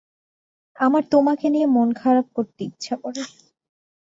[0.75, 3.21] আমার তোমাকে নিয়ে মন খারাপ করতে ইচ্ছা করে।